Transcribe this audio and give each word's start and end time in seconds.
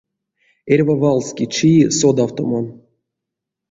Эрьва 0.71 0.95
валске 1.01 1.45
чии 1.53 1.81
содавтомон. 1.97 2.65